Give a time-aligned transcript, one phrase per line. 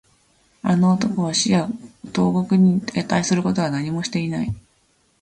[0.63, 1.69] あの男は死や
[2.11, 4.51] 投獄に値することは何もしていない